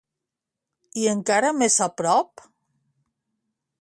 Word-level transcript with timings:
I 1.01 1.03
encara 1.11 1.51
més 1.59 1.77
a 1.87 1.91
prop? 2.01 2.47